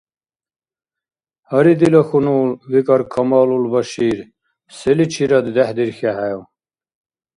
[1.49, 4.17] –Гьари, дила хьунул,– викӀар Камалул Башир,–
[4.77, 6.41] селичирад дехӀдирхьехӀев?